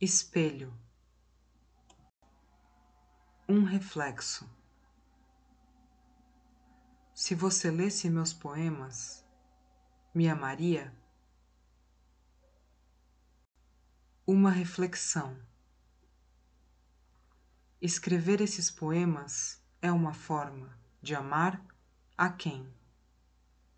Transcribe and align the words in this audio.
espelho, 0.00 0.76
um 3.48 3.62
reflexo. 3.62 4.48
Se 7.14 7.34
você 7.34 7.70
lesse 7.70 8.10
meus 8.10 8.32
poemas, 8.32 9.24
me 10.12 10.28
amaria? 10.28 10.92
Uma 14.26 14.50
reflexão. 14.50 15.38
Escrever 17.80 18.40
esses 18.40 18.70
poemas 18.70 19.62
é 19.80 19.92
uma 19.92 20.12
forma 20.12 20.76
de 21.00 21.14
amar 21.14 21.64
a 22.16 22.30
quem? 22.30 22.72